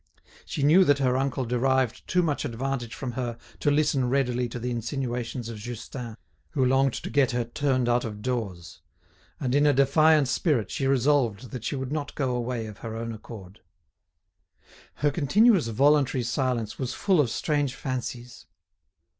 [0.47, 4.57] She knew that her uncle derived too much advantage from her to listen readily to
[4.57, 6.17] the insinuations of Justin,
[6.53, 8.81] who longed to get her turned out of doors.
[9.39, 12.95] And in a defiant spirit she resolved that she would not go away of her
[12.95, 13.59] own accord.
[14.95, 18.47] Her continuous voluntary silence was full of strange fancies.